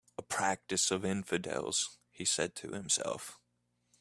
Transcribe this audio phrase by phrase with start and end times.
[0.17, 3.37] "A practice of infidels," he said to himself.